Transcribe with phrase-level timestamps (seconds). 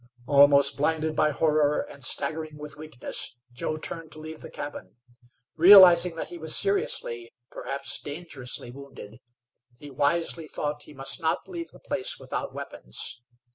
[0.25, 4.95] Almost blinded by horror, and staggering with weakness, Joe turned to leave the cabin.
[5.57, 9.19] Realizing that he was seriously, perhaps dangerously, wounded
[9.77, 13.21] he wisely thought he must not leave the place without weapons.